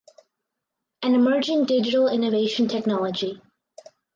An 1.03 1.13
emerging 1.13 1.65
digital 1.65 2.07
innovation 2.07 2.67
technology. 2.67 3.39